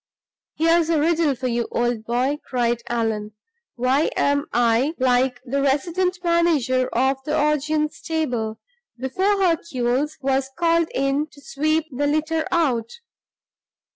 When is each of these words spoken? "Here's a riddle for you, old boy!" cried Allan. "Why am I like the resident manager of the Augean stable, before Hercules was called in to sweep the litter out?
"Here's 0.55 0.89
a 0.89 0.99
riddle 0.99 1.35
for 1.35 1.45
you, 1.45 1.67
old 1.69 2.05
boy!" 2.05 2.39
cried 2.43 2.81
Allan. 2.89 3.33
"Why 3.75 4.09
am 4.17 4.47
I 4.51 4.95
like 4.97 5.39
the 5.45 5.61
resident 5.61 6.17
manager 6.23 6.87
of 6.87 7.23
the 7.23 7.35
Augean 7.37 7.87
stable, 7.91 8.59
before 8.97 9.37
Hercules 9.39 10.17
was 10.19 10.49
called 10.57 10.87
in 10.95 11.27
to 11.27 11.39
sweep 11.41 11.85
the 11.91 12.07
litter 12.07 12.47
out? 12.51 12.89